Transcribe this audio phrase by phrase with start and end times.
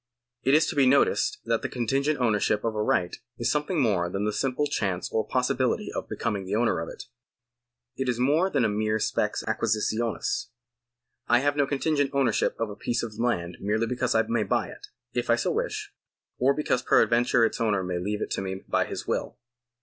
[0.41, 4.09] It is to be noticed that the contingent ownership of a right is something more
[4.09, 7.03] than a simple chance or possibility of becoming the owner of it.
[7.95, 10.47] It is more than a mere spes acquisitionis.
[11.27, 14.69] I have no contingent ownership of a piece of land merely because I may buy
[14.69, 15.93] it, if I so wish;
[16.39, 19.37] or because peradventure its owner may leave it to me by his will.